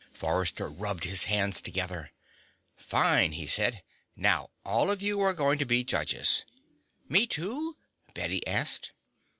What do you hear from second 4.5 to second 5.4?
all of you are